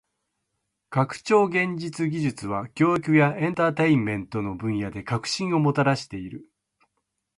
[0.89, 6.47] 拡張現実技術は教育やエンターテインメントの分野で革新をもたらしている。